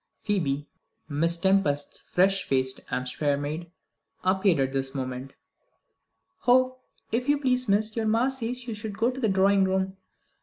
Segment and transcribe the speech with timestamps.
[0.23, 0.67] Phoebe,
[1.09, 3.69] Miss Tempest's fresh faced Hampshire maid,
[4.23, 5.35] appeared at this moment.
[6.47, 6.79] "Oh,
[7.11, 9.97] if you please, miss, your ma says would you go to the drawing room?